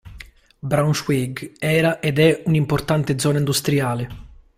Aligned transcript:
Braunschweig 0.57 1.57
era 1.59 1.99
ed 1.99 2.17
è 2.17 2.41
un'importante 2.47 3.19
zona 3.19 3.37
industriale. 3.37 4.09